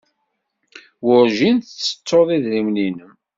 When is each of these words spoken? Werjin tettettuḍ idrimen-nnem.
Werjin 1.05 1.55
tettettuḍ 1.59 2.27
idrimen-nnem. 2.35 3.13